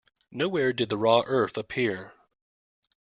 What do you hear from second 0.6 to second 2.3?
did the raw earth appear.